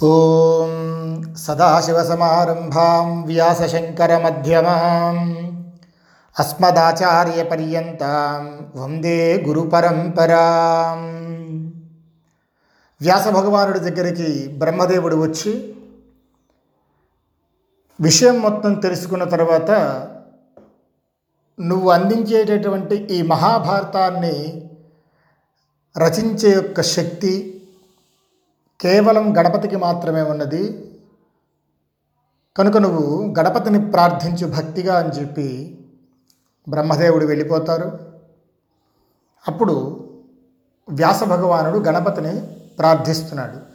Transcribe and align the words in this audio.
ఓం 0.00 0.70
సదాశివసమారంభాం 1.36 3.26
వ్యాసశంకరమధ్యమాం 3.26 5.36
అస్మదాచార్యపర్యంతం 6.36 8.70
వందే 8.74 9.42
గురుపరంపరాం 9.46 11.16
వ్యాస 13.00 13.28
భగవానుడి 13.28 13.80
దగ్గరికి 13.80 14.58
బ్రహ్మదేవుడు 14.58 15.16
వచ్చి 15.16 15.76
విషయం 17.98 18.40
మొత్తం 18.40 18.80
తెలుసుకున్న 18.80 19.28
తర్వాత 19.28 19.70
నువ్వు 21.58 21.90
అందించేటటువంటి 21.90 23.06
ఈ 23.10 23.26
మహాభారతాన్ని 23.26 24.62
రచించే 25.96 26.50
యొక్క 26.50 26.80
శక్తి 26.88 27.59
కేవలం 28.80 29.36
గణపతికి 29.38 29.76
మాత్రమే 29.76 30.22
ఉన్నది. 30.22 30.92
కనుక 32.56 32.76
నువ్వు 32.76 33.34
గణపతిని 33.38 33.90
ప్రార్థించు 33.90 34.46
భక్తిగా 34.46 34.98
అని 34.98 35.08
చెప్పి 35.08 35.78
బ్రహ్మదేవుడు 36.68 37.26
వెళ్ళిపోతారు. 37.26 37.98
అప్పుడు 39.48 39.74
వ్యాస 40.88 41.24
భగవానుడు 41.24 41.78
గణపతిని 41.78 42.40
ప్రార్థిస్తున్నాడు. 42.78 43.70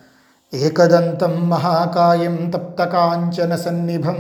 ఏకదంతం 0.56 1.50
మహాకాయం 1.50 2.50
తప్తకాంచన 2.50 3.56
సన్నిభం 3.56 4.20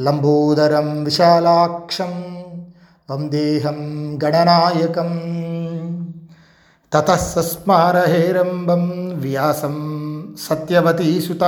లంబోదరం 0.00 1.04
విశాలాక్షం 1.04 2.44
వందేహం 3.10 3.78
గణనాయకం. 4.24 5.10
తతస్మారహేరంబం 6.92 8.90
వ్యాసం 9.14 9.76
సత్యవతీసుత 10.40 11.40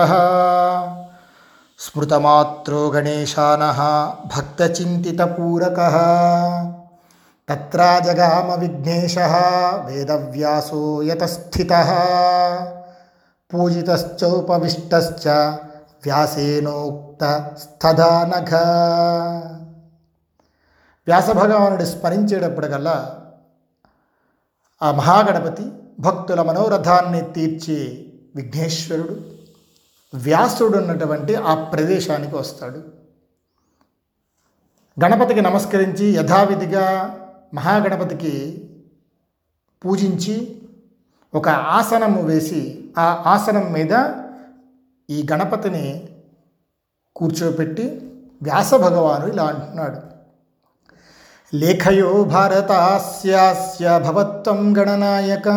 స్మృతమాత్రో 1.78 2.89
గణేశాన 2.89 3.62
భక్తచింతితపూరక. 4.36 5.77
తత్రాజగామ 7.48 8.55
విఘ్నేశ 8.61 9.19
వేదవ్యాసో 9.84 11.02
యతస్థిత. 11.02 11.72
పూజితశ్చోపవిష్టశ్చ 13.55 15.28
వ్యాసేనోక్త 16.05 17.50
స్థదానఘ 17.62 18.55
వ్యాసభగవానుడు 21.06 21.84
స్మరించేటప్పటికల్లా 21.84 23.14
ఆ 24.83 24.92
మహాగణపతి 24.92 25.72
భక్తుల 26.00 26.42
మనోరథాన్ని 26.42 27.20
తీర్చే 27.20 28.06
విఘ్నేశ్వరుడు 28.36 29.20
వ్యాసుడు 30.14 30.78
ఉన్నటువంటి 30.78 31.34
ఆ 31.34 31.64
ప్రదేశానికి 31.64 32.36
వస్తాడు. 32.36 32.80
గణపతికి 35.05 35.41
నమస్కరించి 35.41 36.06
యథావిధిగా 36.06 36.86
మహాగణపతికి 37.55 38.69
పూజించి 39.84 40.62
ఒక 41.34 41.48
ఆసనము 41.48 42.22
వేసి 42.22 42.92
ఆ 42.98 43.22
ఆసనం 43.27 43.72
మీద 43.72 43.92
ఈ 45.11 45.27
గణపతిని 45.33 46.08
కూర్చోపెట్టి 47.17 47.86
వ్యాస 48.42 48.74
భగవాను 48.74 49.27
ఇలా 49.27 49.44
అంటున్నాడు. 49.44 50.11
లేఖయో 51.53 52.25
భారతాస్యాస్య 52.25 53.98
భవత్వం 53.98 54.78
గణనాయక 54.78 55.48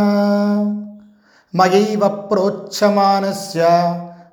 మయైవ 1.53 2.07
ప్రోచ్యమానస్య 2.07 3.61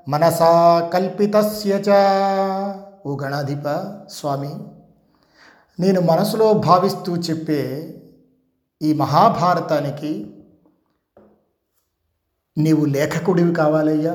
మనసా 0.08 0.52
కల్పితస్య 0.94 1.82
చ 1.86 1.98
ఓ 3.06 3.16
గణాధిప 3.16 3.66
స్వామి 4.10 4.52
నేను 5.78 6.00
మనసులో 6.00 6.52
భావిస్తూ 6.60 7.16
చెప్పే 7.16 7.62
ఈ 8.80 8.92
మహాభారతానికి 8.92 10.12
నీవు 12.56 12.84
లేఖకుడివి 12.86 13.54
కావాలయ్యా. 13.54 14.14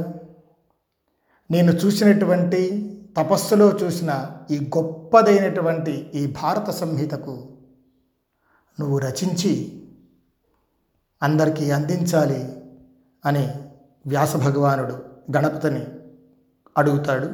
నేను 1.49 1.71
చూసినటువంటి 1.71 2.61
తపస్సులో 3.17 3.71
చూసిన 3.71 4.27
ఈ 4.51 4.71
గొప్పదైనటువంటి 4.77 5.91
ఈ 5.91 6.27
భారత 6.27 6.69
సంహితకు 6.69 7.47
నువ్వు 8.79 8.97
రచించి 8.97 9.83
అందరికీ 11.23 11.71
అందించాలి 11.71 12.55
అని 13.25 13.49
వ్యాస 14.07 14.35
భగవానుడు 14.35 15.05
గణపతిని 15.37 15.85
అడుగుతాడు. 16.77 17.29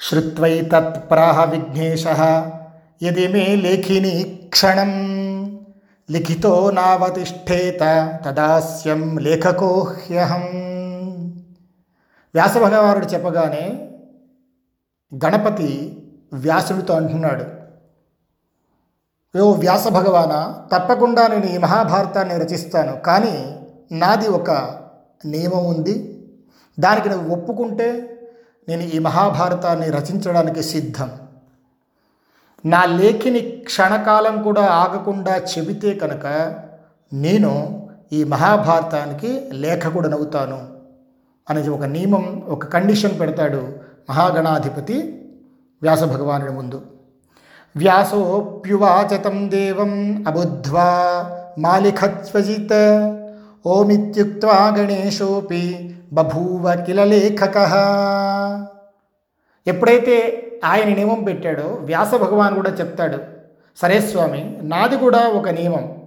శ్రుత్వై 0.00 0.60
తత్ప్రాహ 0.60 1.44
విఘ్నేశ 1.44 2.06
యది 3.02 3.28
మే 3.28 3.56
లేఖిని 3.56 4.40
క్షణం 4.48 4.92
లిఖితో 6.10 6.70
నావతిష్ఠేత 6.70 7.80
తదాస్యం 8.24 9.18
లేఖకోహ్యహం. 9.18 10.44
వ్యాస 12.34 12.54
భగవానుడు 12.54 13.06
చెప్పగానే 13.06 13.88
గణపతి 15.24 15.98
వ్యాసుడితో 16.32 16.94
అంటున్నాడు 16.94 17.62
ఓ 19.40 19.52
వ్యాస 19.52 19.88
భగవాన 19.88 20.60
తప్పకుండా 20.72 21.26
నేను 21.26 21.44
ఈ 21.44 21.58
మహాభారతాన్ని 21.58 22.38
రచిస్తాను 22.38 23.00
కానీ 23.00 23.60
నాది 23.92 24.28
ఒక 24.28 24.50
నియమం 25.24 25.64
ఉంది. 25.64 26.24
దానికి 26.80 27.08
నువ్వు 27.08 27.36
ఒప్పుకుంటే 27.36 28.18
నేను 28.68 28.82
ఈ 28.82 28.98
మహాభారతాన్ని 28.98 29.90
రచించడానికి 29.90 30.62
సిద్ధం. 30.62 31.10
నా 32.66 32.84
లేఖిని 32.84 33.40
క్షణకాలం 33.40 34.42
కూడా 34.42 34.62
ఆగకుండా 34.62 35.36
చెబితే 35.36 35.94
కనుక 35.94 36.26
నేను 37.12 37.52
ఈ 38.12 38.24
మహాభారతానికి 38.24 39.50
లేఖకుడనవుతాను 39.52 40.66
అనేది 41.50 41.70
ఒక 41.70 41.82
నియమం 41.82 42.42
ఒక 42.48 42.64
కండిషన్ 42.64 43.20
పెడతాడు 43.20 43.81
మహాగణాధిపతి 44.10 45.18
వ్యాస 45.82 46.02
భగవానుడి 46.04 46.52
ముందు. 46.52 46.86
వ్యాసోప్యువాచతం 47.76 49.50
దేవం 49.50 50.24
అబుద్ధ్వా 50.28 50.88
మాలిఖత్వజిత్ 51.58 52.74
ఓమిత్యుక్త్వా 53.66 54.74
గణేశోపి 54.76 55.96
బభూవ 56.12 56.74
కిల 56.74 57.04
లేఖక. 57.04 57.56
ఎప్పుడైతే 59.66 60.16
ఆయన 60.64 60.94
నియమం 60.94 61.22
పెట్టాడో 61.22 61.62
వ్యాస 61.62 62.14
భగవాన్ 62.14 62.54
కూడా 62.54 62.70
చెప్తాడు 62.70 63.18
సరే 63.76 64.00
స్వామి 64.00 64.58
నాది 64.62 64.96
కూడా 64.96 65.18
ఒక 65.18 65.48
నియమం. 65.48 66.02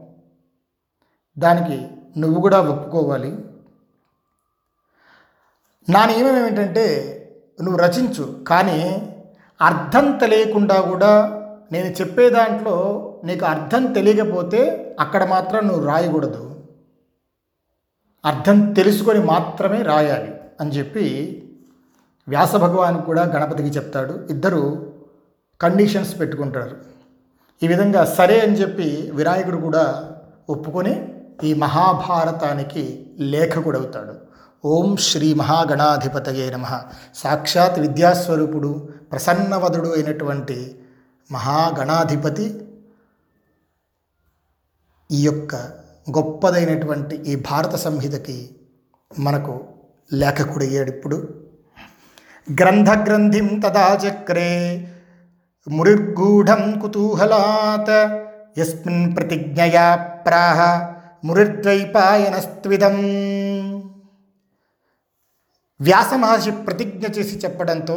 దానికి 1.39 1.87
నువ్వు 2.19 2.41
కూడా 2.41 2.61
ఒప్పుకోవాలి. 2.61 3.31
నా 5.89 6.05
నియమం 6.05 6.37
ఏమిటంటే 6.37 6.85
నువ్వు 7.61 7.77
రచించు. 7.77 8.43
కానీ 8.47 9.09
అర్థం 9.61 10.17
తెలియకుండా 10.17 10.81
కూడా 10.81 11.41
నేను 11.71 11.85
చెప్పే 11.85 12.29
దాంట్లో 12.29 12.75
నీకు 13.23 13.45
అర్థం 13.45 13.93
తెలియకపోతే 13.93 14.61
అక్కడ 14.99 15.23
మాత్రం 15.23 15.67
నువ్వు 15.67 15.85
రాయకూడదు. 15.85 16.63
అర్థం 18.25 18.73
తెలుసుకొని 18.73 19.19
మాత్రమే 19.19 19.81
రాయాలి 19.81 20.33
అని 20.61 20.71
చెప్పి 20.71 21.05
వ్యాస 22.27 22.55
భగవాన్ 22.55 23.01
కూడా 23.01 23.23
గణపతికి 23.23 23.69
చెప్తాడు. 23.69 24.27
ఇద్దరు 24.29 24.93
కండిషన్స్ 25.61 26.19
పెట్టుకుంటారు. 26.19 26.77
ఈ 27.63 27.67
విధంగా 27.67 28.05
సరే 28.05 28.39
అని 28.39 28.53
చెప్పి 28.53 29.11
వినాయకుడు 29.13 29.57
కూడా 29.57 30.11
ఒప్పుకొని 30.49 31.13
ఈ 31.43 31.53
మహాభారతానికి 31.53 33.05
లేఖకుడవుతాడు. 33.19 34.24
ఓం 34.65 34.97
శ్రీ 34.97 35.33
మహాగణాధిపతయే 35.33 36.49
నమ. 36.49 36.81
సాక్షాత్ 37.15 37.79
విద్యాస్వరూపుడు 37.79 38.89
ప్రసన్నవదుడు 39.11 39.87
అయినటువంటి 39.87 40.75
మహాగణాధిపతి 41.31 42.67
ఈ 45.11 45.21
యొక్క 45.21 45.55
గొప్పదైనటువంటి 46.17 47.15
ఈ 47.15 47.35
భారత 47.35 47.75
సంహితకి 47.75 48.49
మనకు 49.19 49.63
లేఖకుడయ్యాడు 50.13 50.89
ఇప్పుడు. 50.89 51.29
గ్రంథగ్రంథిం 52.61 53.59
తదా 53.59 53.99
చక్రే 54.07 54.87
మురిర్గూఢం 55.67 56.79
కుతూహలాత్ 56.79 57.95
యస్మిన్ 58.59 59.17
ప్రతిజ్ఞయా 59.17 59.95
ప్రాహ 59.95 60.89
మురిర్ద్వైపాయనస్త్విదం. 61.23 62.97
వ్యాస 65.81 66.13
మహర్షి 66.13 66.51
ప్రతిజ్ఞ 66.51 67.05
చేసి 67.05 67.37
చెప్పడంతో 67.37 67.95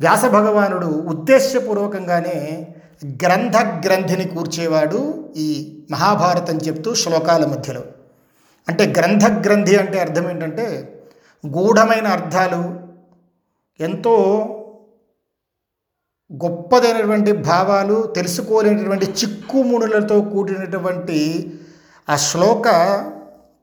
వ్యాస 0.00 0.24
భగవానుడు 0.24 0.86
ఉద్దేశ్యపూర్వకంగానే 0.86 2.68
గ్రంథ 3.04 3.56
గ్రంథిని 3.86 4.24
కూర్చేవాడు 4.24 5.32
ఈ 5.36 5.78
మహాభారతం 5.90 6.56
చెప్తూ 6.56 6.94
శ్లోకాల 6.94 7.46
మధ్యలో. 7.46 7.82
అంటే 8.68 8.86
గ్రంథ 8.86 9.46
గ్రంథి 9.46 9.76
అంటే 9.76 10.00
అర్థం 10.00 10.30
ఏంటంటే 10.30 10.92
గూఢమైన 11.46 12.06
అర్థాలు 12.06 12.80
ఎంతో 13.82 14.14
గొప్పదైనటువంటి 16.32 17.32
భావాలు 17.32 18.12
తెలుసుకోలేనటువంటి 18.16 19.06
చిక్కుమునులతో 19.06 20.20
కూడినటువంటి 20.20 21.18
ఆ 22.08 22.16
శ్లోక 22.16 22.68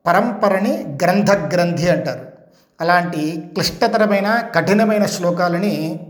పరంపరని 0.06 0.98
గ్రంథ 1.04 1.31
గ్రంథి 1.31 1.89
అంటారు. 1.89 2.32
అలాంటి 2.81 3.50
క్లిష్టతరమైన 3.54 4.50
కఠినమైన 4.56 5.06
శ్లోకాలని 5.06 6.08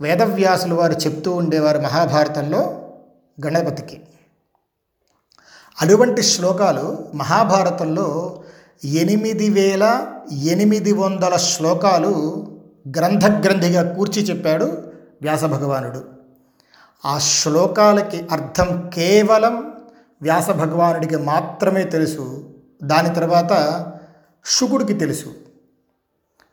వేదవ్యాసులు 0.00 0.74
వారు 0.74 0.92
చెప్తూ 0.92 1.32
ఉండేవారు 1.32 1.78
మహాభారతంలో 1.78 2.88
గణపతికి. 3.46 4.02
అటువంటి 5.82 6.22
శ్లోకాలు 6.22 7.08
మహాభారతంలో 7.14 8.42
ఎనిమిది 8.84 9.50
వేల 9.50 10.06
ఎనిమిది 10.32 10.92
వందల 10.92 11.36
శ్లోకాలు 11.36 12.46
గ్రంథగ్రంథిగా 12.96 13.94
కూర్చి 13.94 14.22
చెప్పాడు 14.22 14.64
వ్యాస 15.22 15.44
భగవానుడు 15.44 16.04
ఆ 17.04 17.18
శ్లోకాలకి 17.18 18.26
అర్థం 18.32 18.90
కేవలం 18.94 19.72
వ్యాస 20.22 20.50
భగవానుడికి 20.50 21.16
మాత్రమే 21.16 21.84
తెలుసు. 21.84 22.54
దాని 22.82 23.14
తర్వాత 23.14 23.52
శుకుడికి 24.46 24.92
తెలుసు. 24.92 25.49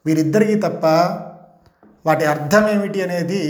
వీరిద్దరికీ 0.07 0.55
తప్ప 0.55 0.85
వాటి 2.05 2.25
అర్థం 2.25 2.69
ఏమిటి 2.69 2.99
అనేది 3.01 3.43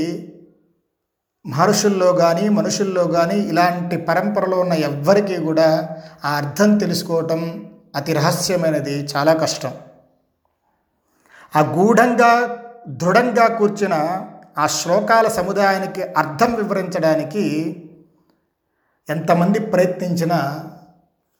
మహర్షుల్లో 1.46 2.14
కానీ 2.14 2.50
మనుషుల్లో 2.50 3.04
కానీ 3.08 3.36
ఇలాంటి 3.36 3.98
పరంపరలో 3.98 4.58
ఉన్న 4.60 4.74
ఎవ్వరికీ 4.74 5.38
కూడా 5.38 5.68
ఆ 6.26 6.32
అర్థం 6.36 6.78
తెలుసుకోవటం 6.78 7.42
అతి 7.96 8.14
రహస్యమైనది 8.14 8.96
చాలా 9.04 9.34
కష్టం. 9.34 9.74
ఆ 11.56 11.62
గూఢంగా 11.76 12.32
దృఢంగా 12.88 13.46
కూర్చున్న 13.48 13.96
ఆ 14.58 14.68
శ్లోకాల 14.68 15.28
సముదాయానికి 15.28 16.02
అర్థం 16.02 16.52
వివరించడానికి 16.54 17.44
ఎంతమంది 19.10 19.60
ప్రయత్నించినా 19.60 20.40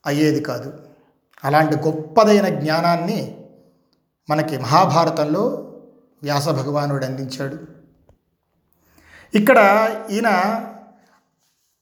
అయ్యేది 0.06 0.42
కాదు. 0.44 0.70
అలాంటి 1.44 1.76
గొప్పదైన 1.76 2.48
జ్ఞానాన్ని 2.62 3.20
మనకి 4.30 4.58
మహాభారతంలో 4.58 5.74
వ్యాస 6.24 6.50
భగవానుడు 6.50 7.06
అందించాడు. 7.06 7.58
ఇక్కడ 9.36 9.60
ఈయన 10.12 10.30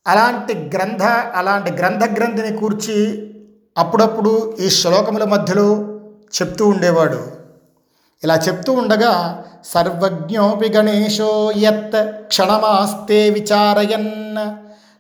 అలాంటి 0.08 0.54
గ్రంథ 0.76 1.04
అలాంటి 1.36 1.72
గ్రంథ 1.72 2.04
గ్రంథిని 2.20 2.58
కూర్చి 2.58 2.98
అప్పుడప్పుడు 3.78 4.58
ఈ 4.60 4.70
శ్లోకముల 4.70 5.24
మధ్యలో 5.24 5.68
చెప్తూ 6.42 6.68
ఉండేవాడు. 6.68 7.32
ఇలా 8.24 8.36
చెప్తూ 8.36 8.74
ఉండగా 8.74 9.46
సర్వజ్ఞోపి 9.64 10.70
గణేశో 10.70 11.52
యత్ 11.58 12.28
క్షణమాస్తే 12.28 13.30
విచారయన్ 13.30 14.12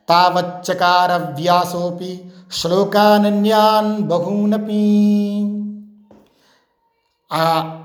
తావచ్చకార 0.09 1.17
వ్యాసోపి 1.17 2.31
శ్లోకానన్యాన్ 2.51 3.99
బహూనపి. 3.99 4.85
ఆ 7.33 7.81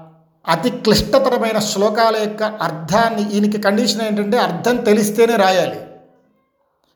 అతి 0.49 0.71
క్లిష్టతరమైన 0.71 1.59
శ్లోకాల 1.59 2.17
యొక్క 2.17 2.43
అర్థాన్ని 2.43 3.33
ఈయనకి 3.33 3.63
కండిషన్ 3.63 4.03
ఏంటంటే 4.03 4.39
అర్థం 4.39 4.77
తెలిస్తేనే 4.77 5.37
రాయాలి. 5.37 5.81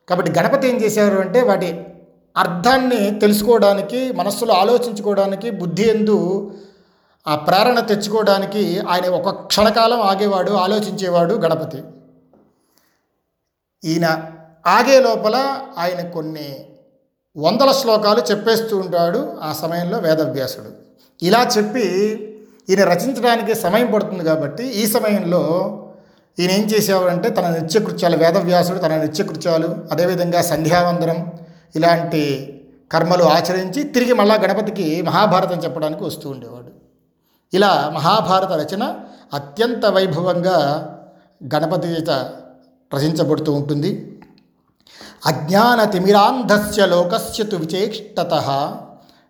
కాబట్టి 0.08 0.30
గణపతి 0.30 0.68
ఏం 0.68 0.76
చేశారు 0.76 1.16
అంటే 1.20 1.40
వాటి 1.40 1.86
అర్థాన్ని 2.36 3.18
తెలుసుకోవడానికి 3.18 4.12
మనస్సులో 4.12 4.54
ఆలోచించుకోవడానికి 4.54 5.50
బుద్ధి 5.50 5.90
ఎందు 5.90 6.50
ఆ 7.26 7.36
ప్రేరణ 7.36 7.80
తెచ్చుకోవడానికి 7.80 8.78
ఆయన 8.78 9.08
ఒక 9.08 9.30
క్షణకాలం 9.30 10.00
ఆగేవాడు 10.00 10.50
ఆలోచించేవాడు 10.50 11.34
గణపతి. 11.34 11.82
ఈయన 13.84 14.30
ఆగే 14.66 15.00
లోపల 15.00 15.60
ఆయన 15.78 16.08
కొన్ని 16.08 16.66
వందల 17.36 17.72
శ్లోకాలు 17.72 18.20
చెప్పేస్తూ 18.20 18.76
ఉంటాడు 18.76 19.36
ఆ 19.42 19.52
సమయంలో 19.52 19.98
వేదవ్యాసుడు. 19.98 20.72
ఇలా 21.22 21.50
చెప్పి 21.58 21.86
ఈయన 22.70 22.84
రచించడానికి 22.84 23.54
సమయం 23.54 23.92
పడుతుంది 23.92 24.24
కాబట్టి 24.24 24.64
ఈ 24.64 24.86
సమయంలో 24.86 25.42
ఈయన 26.38 26.50
ఏం 26.50 26.64
చేసేవారంటే 26.66 27.28
తన 27.28 27.48
నిత్యకృత్యాలు 27.48 28.16
వేదవ్యాసుడు 28.16 28.78
తన 28.78 28.96
నిత్యకృత్యాలు 28.96 29.68
అదేవిధంగా 29.92 30.42
సంధ్యావందనం 30.42 31.32
ఇలాంటి 31.76 32.22
కర్మలు 32.92 33.24
ఆచరించి 33.24 33.82
తిరిగి 33.82 34.12
మళ్ళా 34.12 34.34
గణపతికి 34.34 35.02
మహాభారతం 35.02 35.58
చెప్పడానికి 35.64 36.04
వస్తూ 36.04 36.30
ఉండేవాడు. 36.30 36.70
ఇలా 37.54 37.92
మహాభారత 37.94 38.52
రచన 38.52 38.94
అత్యంత 39.34 39.86
వైభవంగా 39.86 40.58
గణపతి 41.54 41.88
చేత 41.88 42.10
రచించబడుతూ 42.94 43.52
ఉంటుంది. 43.52 44.20
అజ్ఞాన 45.26 45.84
తిమిరాంధస్య 45.84 46.86
లోకస్య 46.86 47.44
తు 47.44 47.56
విచేష్టత 47.56 48.34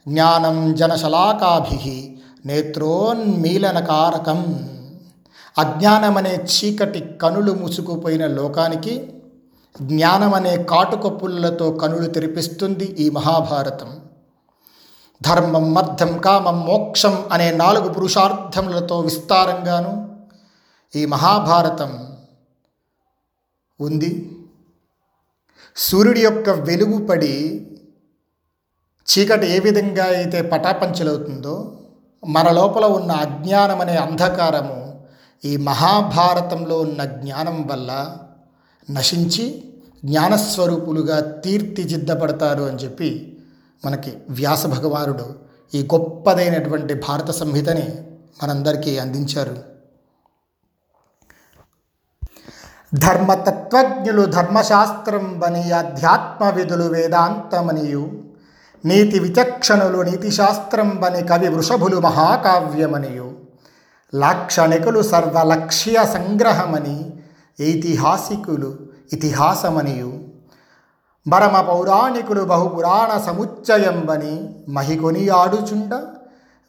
జ్ఞానం 0.09 0.75
జనశలాకాభి 0.75 2.19
నేత్రోన్మీలనకారకం. 2.45 4.41
అజ్ఞానమనే 5.59 6.35
చీకటి 6.35 7.01
కనులు 7.01 7.53
మూసుకుపోయిన 7.53 8.27
లోకానికి 8.27 9.13
జ్ఞానమనే 9.83 10.63
కాటుకప్పులతో 10.63 11.71
కనులు 11.71 12.07
తెరిపిస్తుంది 12.07 12.85
ఈ 12.85 13.11
మహాభారతం. 13.11 14.01
ధర్మం 15.23 15.75
మర్థం 15.75 16.19
కామం 16.19 16.67
మోక్షం 16.67 17.25
అనే 17.33 17.53
నాలుగు 17.53 17.89
పురుషార్థములతో 17.93 19.01
విస్తారంగాను 19.01 20.19
ఈ 20.97 21.07
మహాభారతం 21.07 22.17
ఉంది. 23.81 24.31
సూర్యుడి 25.77 26.21
యొక్క 26.21 26.51
వెలుగు 26.51 27.07
పడి 27.07 27.67
చీకటి 29.07 29.47
ఏ 29.47 29.59
విధంగా 29.59 30.05
అయితే 30.05 30.43
పటాపంచలవుతుందో 30.43 31.77
మన 32.27 32.51
లోపల 32.51 32.85
ఉన్న 32.85 33.13
అజ్ఞానం 33.13 33.81
అనే 33.81 33.97
అంధకారము 33.97 35.05
ఈ 35.45 35.57
మహాభారతంలో 35.57 36.81
ఉన్న 36.81 37.05
జ్ఞానం 37.05 37.67
వల్ల 37.67 38.17
నశించి 38.91 39.73
జ్ఞానస్వరూపులుగా 40.05 41.21
తీర్తిదిద్దపడతారు 41.21 42.63
అని 42.63 42.77
చెప్పి 42.77 43.39
మనకి 43.85 44.19
వ్యాస 44.31 44.67
భగవానుడు 44.67 45.37
ఈ 45.75 45.89
గొప్పదైనటువంటి 45.95 46.95
భారత 46.95 47.31
సంహితని 47.31 48.07
మనందరికీ 48.43 48.99
అందించారు. 48.99 49.75
ధర్మతత్వజ్ఞులు 52.95 54.27
ధర్మశాస్త్రం 54.27 55.39
బని 55.39 55.73
అధ్యాత్మ 55.73 56.49
విధులు 56.49 56.85
వేదాంతమనియు 56.85 58.25
నీతి 58.85 59.19
విచక్షణులు 59.19 60.03
నీతిశాస్త్రం 60.03 60.99
బని 61.01 61.23
కవి 61.23 61.49
వృషభులు 61.49 62.01
మహాకావ్యమనియు. 62.01 63.33
లాక్షణికులు 64.15 65.03
సర్వలక్ష్య 65.03 66.05
సంగ్రహమని 66.05 67.13
ఐతిహాసికులు 67.61 68.79
ఇతిహాసమనియు. 69.13 70.13
మరమ 71.29 71.61
పౌరాణికులు 71.61 72.45
బహుపురాణ 72.45 73.21
సముచ్చయంబని 73.21 74.55
మహికొని 74.69 75.29
ఆడుచుండ. 75.29 76.03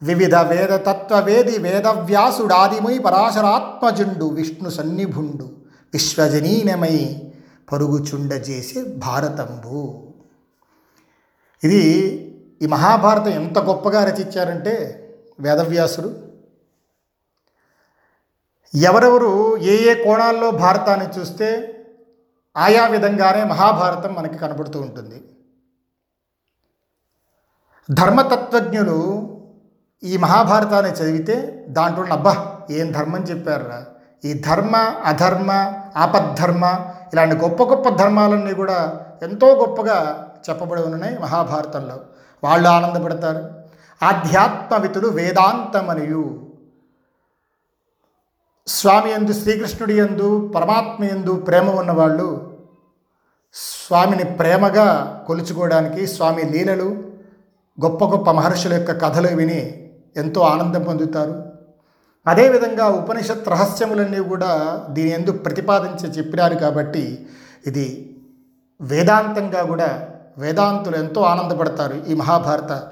వివిధ 0.03 0.35
వేద 0.35 0.69
తత్వవేది 0.69 1.57
వేదవ్యాసుడాదిమై 1.57 2.97
పరాశరాత్మజుండు 2.97 4.25
విష్ణు 4.25 4.69
సన్నిభుండు. 4.69 5.49
విశ్వజనీనమై 5.93 7.21
పరుగుచుండ 7.71 8.33
చేసే 8.33 8.83
భారతంబు. 8.83 10.04
ఇది 11.63 11.81
ఈ 12.61 12.65
మహాభారతం 12.65 13.29
ఎంత 13.29 13.59
గొప్పగా 13.59 14.03
రచించారంటే 14.03 14.73
వేదవ్యాసుడు. 15.39 16.09
ఎవరెవరు 18.75 19.57
ఏ 19.57 19.91
ఏ 19.91 20.03
కోణాల్లో 20.03 20.51
భారతాన్ని 20.51 21.19
చూస్తే 21.19 21.49
ఆయా 22.57 22.87
విధంగానే 22.87 23.43
మహాభారతం 23.43 24.13
మనకి 24.13 24.37
కనబడుతూ 24.37 24.81
ఉంటుంది. 24.81 25.23
ధర్మతత్వజ్ఞులు 27.91 28.97
ఈ 30.03 30.17
మహాభారతాన్ని 30.17 30.91
చదివితే 30.91 31.65
దాంట్లో 31.69 32.05
అబ్బా 32.05 32.57
ఏం 32.71 32.91
ధర్మం 32.91 33.21
చెప్పారా 33.21 33.85
ఈ 34.23 34.33
ధర్మ 34.33 34.75
అధర్మ 35.05 35.51
ఆపద్ధర్మ 35.95 36.63
ఇలాంటి 37.13 37.35
గొప్ప 37.35 37.63
గొప్ప 37.63 37.89
ధర్మాలన్నీ 37.89 38.53
కూడా 38.53 39.01
ఎంతో 39.23 39.55
గొప్పగా 39.55 39.97
చెప్పబడి 40.49 40.81
ఉన్నాయి 40.81 41.19
మహాభారతంలో. 41.19 41.99
వాళ్ళు 42.43 42.69
ఆనందపడతారు. 42.69 43.49
ఆధ్యాత్మవితులు 44.05 45.07
వేదాంతమనియు. 45.07 46.47
స్వామి 48.67 49.11
ఎందు 49.11 49.33
శ్రీకృష్ణుడి 49.33 49.97
ఎందు 49.97 50.51
పరమాత్మ 50.55 51.03
ఎందు 51.03 51.35
ప్రేమ 51.35 51.69
ఉన్నవాళ్ళు 51.69 52.57
స్వామిని 53.53 54.23
ప్రేమగా 54.23 54.87
కొలుచుకోవడానికి 55.27 56.07
స్వామి 56.07 56.43
లీలలు 56.43 57.03
గొప్ప 57.83 58.05
గొప్ప 58.05 58.31
మహర్షుల 58.31 58.73
యొక్క 58.73 58.91
కథలు 59.05 59.35
విని 59.35 59.91
ఎంతో 60.15 60.41
ఆనందం 60.41 60.83
పొందుతారు. 60.83 61.43
అదేవిధంగా 62.27 62.85
ఉపనిషత్ 62.85 63.49
రహస్యములన్నీ 63.49 64.19
కూడా 64.19 64.85
దీని 64.89 65.09
ఎందు 65.09 65.31
ప్రతిపాదించి 65.31 66.13
చెప్పినారు 66.17 66.55
కాబట్టి 66.55 67.27
ఇది 67.67 68.17
వేదాంతంగా 68.81 69.63
కూడా 69.63 70.09
వేదాంతులు 70.37 70.95
ఎంతో 70.95 71.21
ఆనందపడతారు 71.21 72.03
ఈ 72.07 72.13
మహాభారత 72.13 72.83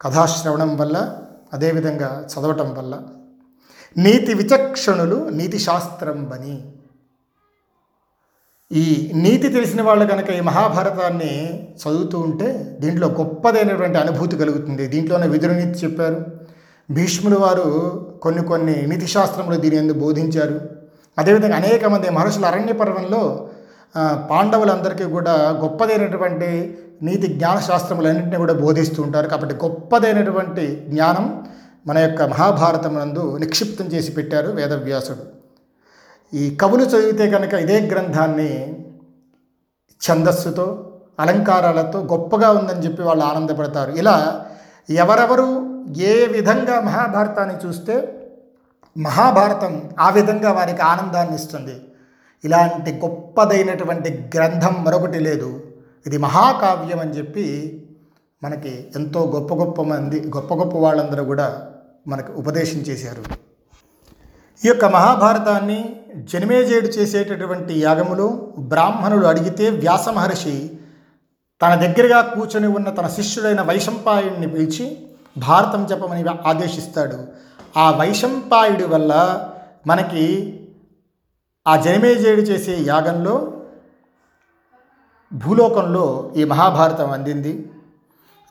కథాశ్రవణం 0.00 0.76
వల్ల 0.76 1.18
అదేవిధంగా 1.52 2.26
చదవటం 2.28 2.74
వల్ల. 2.74 3.00
నీతి 3.96 4.34
విచక్షణులు 4.34 5.28
నీతి 5.28 5.58
శాస్త్రం 5.58 6.24
బని. 6.24 6.72
ఈ 8.72 9.12
నీతి 9.14 9.48
తెలిసిన 9.48 9.82
వాళ్ళు 9.82 10.06
కనుక 10.06 10.30
ఈ 10.30 10.40
మహాభారతాన్ని 10.40 11.62
చదువుతూ 11.76 12.18
ఉంటే 12.18 12.76
దీంట్లో 12.80 13.08
గొప్పదైనటువంటి 13.08 13.98
అనుభూతి 13.98 14.36
కలుగుతుంది. 14.36 14.86
దీంట్లోనే 14.86 15.28
విదురు 15.28 15.52
నీతి 15.52 15.86
చెప్పారు. 15.86 16.26
భీష్ములు 16.90 17.38
వారు 17.38 17.66
కొన్ని 18.22 18.44
కొన్ని 18.44 18.82
నీతి 18.82 19.06
శాస్త్రములు 19.06 19.56
దీని 19.56 19.76
ఎందుకు 19.76 19.98
బోధించారు. 19.98 20.60
అదేవిధంగా 21.18 21.56
అనేక 21.56 21.86
మంది 21.86 22.10
మహర్షులు 22.10 22.46
అరణ్య 22.46 22.72
పర్వంలో 22.72 23.48
పాండవులందరికీ 24.30 25.04
కూడా 25.04 25.32
గొప్పదైనటువంటి 25.32 26.78
నీతి 27.02 27.26
జ్ఞాన 27.26 27.58
శాస్త్రములన్నింటినీ 27.58 28.36
కూడా 28.36 28.52
బోధిస్తూ 28.52 29.02
ఉంటారు. 29.02 29.28
కాబట్టి 29.28 29.54
గొప్పదైనటువంటి 29.54 30.84
జ్ఞానం 30.88 31.44
మన 31.86 31.98
యొక్క 31.98 32.22
మహాభారతం 32.22 32.94
నందు 32.98 33.36
నిక్షిప్తం 33.36 33.84
చేసి 33.84 34.12
పెట్టారు 34.12 34.48
వేదవ్యాసుడు. 34.48 35.24
ఈ 36.34 36.56
కవులు 36.56 36.84
చదివితే 36.84 37.30
కనుక 37.30 37.52
ఇదే 37.54 37.80
గ్రంథాన్ని 37.80 38.76
ఛందస్సుతో 40.10 40.88
అలంకారాలతో 41.20 41.98
గొప్పగా 42.00 42.50
ఉందని 42.50 42.82
చెప్పి 42.84 43.02
వాళ్ళు 43.02 43.24
ఆనందపడతారు. 43.24 43.90
ఇలా 43.92 44.46
ఎవరెవరు 44.90 45.48
ఏ 45.96 46.26
విధంగా 46.26 46.80
మహాభారతాన్ని 46.80 47.66
చూస్తే 47.66 47.96
మహాభారతం 48.98 49.90
ఆ 50.00 50.10
విధంగా 50.10 50.52
వారికి 50.52 50.82
ఆనందాన్ని 50.82 51.34
ఇస్తుంది. 51.34 51.82
ఇలాంటి 52.44 52.92
గొప్పదైనటువంటి 52.92 54.30
గ్రంథం 54.34 54.84
మరొకటి 54.84 55.18
లేదు. 55.18 55.62
ఇది 56.06 56.18
మహాకావ్యం 56.18 57.00
అని 57.00 57.10
చెప్పి 57.10 57.46
మనకి 58.42 58.92
ఎంతో 58.96 59.20
గొప్ప 59.34 59.54
గొప్ప 59.54 59.82
మంది 59.82 60.20
గొప్ప 60.36 60.54
గొప్ప 60.54 60.76
వాళ్ళందరూ 60.76 61.24
కూడా 61.24 61.68
మనకు 62.08 62.32
ఉపదేశం 62.32 62.78
చేశారు. 62.78 63.22
ఈ 64.64 64.68
యొక్క 64.68 64.84
మహాభారతాన్ని 64.84 65.96
జనమేజేడు 66.16 66.86
చేసేటటువంటి 66.86 67.74
యాగములో 67.80 68.26
బ్రాహ్మణులు 68.58 69.26
అడిగితే 69.26 69.70
వ్యాస 69.70 70.08
మహర్షి 70.08 70.70
తన 71.62 71.74
దగ్గరగా 71.74 72.20
కూర్చొని 72.20 72.66
ఉన్న 72.66 72.90
తన 72.90 73.06
శిష్యుడైన 73.06 73.62
వైశంపాయుడిని 73.62 74.48
పిలిచి 74.48 74.86
భారతం 75.38 75.86
చెప్పమని 75.90 76.24
ఆదేశిస్తాడు. 76.46 77.18
ఆ 77.76 77.90
వైశంపాయుడి 77.90 78.84
వల్ల 78.84 79.12
మనకి 79.86 80.24
ఆ 81.66 81.76
జనమేజయుడు 81.76 82.40
చేసే 82.40 82.74
యాగంలో 82.86 83.34
భూలోకంలో 85.32 86.32
ఈ 86.36 86.44
మహాభారతం 86.44 87.10
అందింది. 87.10 87.52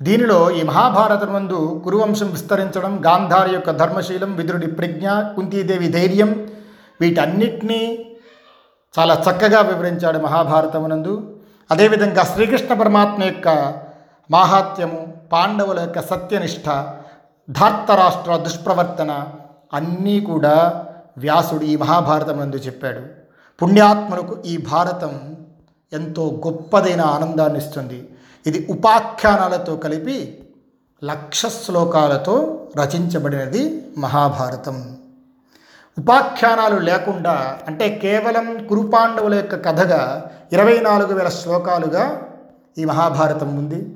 దీనిలో 0.02 0.52
ఈ 0.52 0.62
మహాభారతం 0.64 1.34
నందు 1.34 1.82
కురువంశం 1.84 2.30
విస్తరించడం 2.32 2.94
గాంధారి 3.06 3.52
యొక్క 3.54 3.72
ధర్మశీలం 3.72 4.36
విదురుడి 4.36 4.68
ప్రజ్ఞ 4.68 5.08
కుంతీదేవి 5.36 5.88
ధైర్యం 5.88 6.32
వీటన్నిటినీ 7.02 7.82
చాలా 8.94 9.14
చక్కగా 9.26 9.60
వివరించాడు 9.62 10.20
మహాభారతమునందు. 10.20 11.14
అదేవిధంగా 11.72 12.24
శ్రీకృష్ణ 12.24 12.74
పరమాత్మ 12.74 13.24
యొక్క 13.24 13.48
మాహాత్యము 14.30 15.00
పాండవుల 15.32 15.80
యొక్క 15.80 16.02
సత్యనిష్ట 16.02 16.68
ధార్తరాష్ట్ర 17.50 18.32
దుష్ప్రవర్తన 18.38 19.12
అన్నీ 19.74 20.20
కూడా 20.22 20.56
వ్యాసుడు 21.18 21.64
ఈ 21.64 21.76
మహాభారతం 21.76 22.40
నందు 22.40 22.56
చెప్పాడు. 22.56 23.02
పుణ్యాత్మలకు 23.62 24.38
ఈ 24.46 24.58
భారతం 24.58 25.36
ఎంతో 25.94 26.42
గొప్పదైన 26.48 27.02
ఆనందాన్ని 27.02 27.60
ఇస్తుంది 27.60 28.10
ఇది 28.48 28.68
ఉపాఖ్యానాలతో 28.70 29.76
కలిపి 29.76 30.44
లక్ష 31.04 31.46
శ్లోకాలతో 31.46 32.68
రచించబడినది 32.78 33.88
మహాభారతం. 33.98 34.98
ఉపాఖ్యానాలు 36.00 36.80
లేకుండా 36.80 37.60
అంటే 37.68 37.90
కేవలం 37.90 38.68
కురుపాండవుల 38.68 39.34
యొక్క 39.34 39.66
కథగా 39.66 40.32
ఇరవై 40.54 40.80
నాలుగు 40.80 41.14
వేల 41.14 41.30
శ్లోకాలుగా 41.30 42.28
ఈ 42.78 42.86
మహాభారతం 42.86 43.58
ఉంది. 43.58 43.96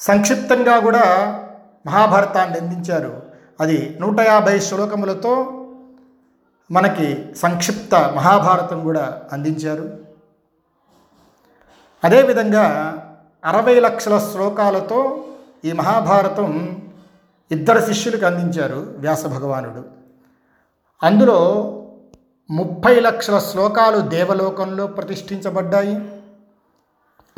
సంక్షిప్తంగా 0.00 0.78
కూడా 0.78 1.04
మహాభారతాన్ని 1.86 2.58
అందించారు. 2.58 3.22
అది 3.60 3.98
నూట 4.00 4.20
యాభై 4.20 4.60
శ్లోకములతో 4.60 5.62
మనకి 6.70 7.36
సంక్షిప్త 7.36 7.94
మహాభారతం 7.94 8.80
కూడా 8.80 9.22
అందించారు. 9.32 9.98
అదేవిధంగా 12.04 12.64
అరవై 13.44 13.80
లక్షల 13.80 14.18
శ్లోకాలతో 14.18 15.24
ఈ 15.64 15.72
మహాభారతం 15.72 16.82
ఇద్దరు 17.50 17.86
శిష్యులకు 17.86 18.26
అందించారు 18.26 18.94
వ్యాస 18.98 19.26
భగవానుడు. 19.26 19.84
అందులో 21.02 21.38
ముప్పై 22.50 23.00
లక్షల 23.00 23.38
శ్లోకాలు 23.38 23.98
దేవలోకంలో 23.98 24.86
ప్రతిష్ఠించబడ్డాయి. 24.86 26.22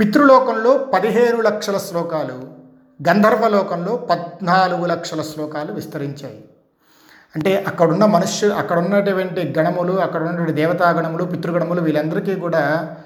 పితృలోకంలో 0.01 0.79
పదిహేను 0.79 1.41
లక్షల 1.41 1.79
శ్లోకాలు 1.79 2.53
గంధర్వలోకంలో 3.09 3.97
పద్నాలుగు 3.97 4.87
లక్షల 4.87 5.23
శ్లోకాలు 5.23 5.73
విస్తరించాయి. 5.73 6.45
అంటే 7.37 7.65
అక్కడున్న 7.69 8.05
మనుష్యు 8.05 8.49
అక్కడ 8.51 8.79
ఉన్నటువంటి 8.79 9.55
గణములు 9.59 9.93
అక్కడ 9.93 10.23
ఉన్నటువంటి 10.23 10.53
దేవతాగణములు 10.53 11.25
పితృగణములు 11.25 11.81
వీళ్ళందరికీ 11.81 12.35
కూడా 12.35 12.97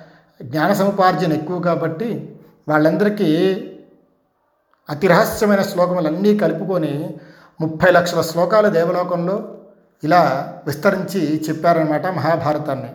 జ్ఞాన 0.43 0.73
సముపార్జన 0.73 1.33
ఎక్కువ 1.33 1.59
కాబట్టి 1.59 2.39
వాళ్ళందరికీ 2.69 3.31
అతి 4.91 5.07
రహస్యమైన 5.07 5.63
శ్లోకములన్నీ 5.63 6.39
కలుపుకొని 6.39 7.15
ముప్పై 7.61 7.93
లక్షల 7.93 8.21
శ్లోకాలు 8.21 8.69
దేవలోకంలో 8.69 9.55
ఇలా 10.05 10.53
విస్తరించి 10.67 11.49
చెప్పారనమాట 11.49 12.07
మహాభారతాన్ని. 12.07 12.89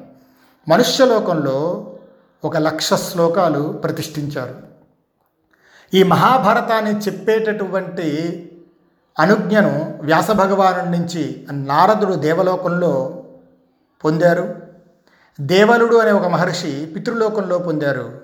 మనుష్యలోకంలో 0.69 1.87
ఒక 2.43 2.57
లక్ష 2.57 2.93
శ్లోకాలు 2.93 3.61
ప్రతిష్ఠించారు. 3.83 4.55
ఈ 5.93 6.03
మహాభారతాన్ని 6.03 6.99
చెప్పేటటువంటి 6.99 8.07
అనుజ్ఞను 9.19 9.99
వ్యాసభగవాను 10.01 10.91
నుంచి 10.91 11.47
నారదుడు 11.51 12.13
దేవలోకంలో 12.13 13.23
పొందారు. 14.05 14.55
దేవలుడు 15.41 15.95
అనే 15.95 16.11
ఒక 16.11 16.27
మహర్షి 16.27 16.91
పితృలోకంలో 16.95 17.57
పొందారు. 17.57 18.21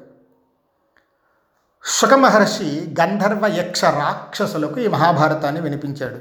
శుక 1.85 2.13
మహర్షి 2.13 2.95
గంధర్వ 3.01 3.47
యక్ష 3.47 3.85
రాక్షసులకు 3.85 4.79
ఈ 4.79 4.87
మహాభారతాన్ని 4.87 5.61
వినిపించాడు. 5.61 6.19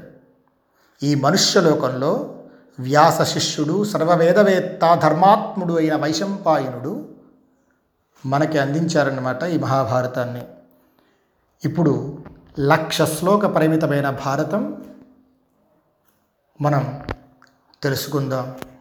ఈ 1.05 1.15
మనుష్యలోకంలో 1.15 2.35
వ్యాస 2.79 3.21
శిష్యుడు 3.21 3.83
సర్వవేదవేత్త 3.83 4.99
ధర్మాత్ముడు 5.03 5.73
అయిన 5.73 5.95
వైశంపాయనుడు 5.95 7.09
మనకి 8.25 8.59
అందించారన్నమాట 8.59 9.43
ఈ 9.43 9.57
మహాభారతాన్ని. 9.57 10.47
ఇప్పుడు 11.65 12.17
లక్ష 12.59 13.01
శ్లోక 13.01 13.45
పరిమితమైన 13.45 14.09
భారతం. 14.09 14.83
మనం 16.61 17.03
తెలుసుకుందాం. 17.83 18.72